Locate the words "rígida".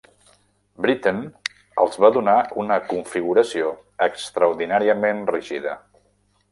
5.37-5.81